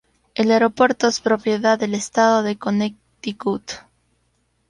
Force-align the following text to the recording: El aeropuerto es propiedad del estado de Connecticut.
El 0.33 0.49
aeropuerto 0.51 1.07
es 1.07 1.19
propiedad 1.21 1.77
del 1.77 1.93
estado 1.93 2.41
de 2.41 2.57
Connecticut. 2.57 3.61